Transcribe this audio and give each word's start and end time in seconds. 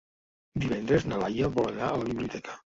Divendres 0.63 1.05
na 1.11 1.21
Laia 1.25 1.53
vol 1.59 1.71
anar 1.77 1.93
a 1.93 2.03
la 2.03 2.11
biblioteca. 2.11 2.61